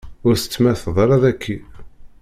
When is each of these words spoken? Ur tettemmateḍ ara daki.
Ur 0.27 0.33
tettemmateḍ 0.37 0.95
ara 1.03 1.17
daki. 1.23 1.57